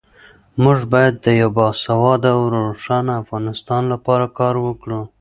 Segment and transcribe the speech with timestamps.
[0.63, 5.01] موږ باید د یو باسواده او روښانه افغانستان لپاره کار وکړو.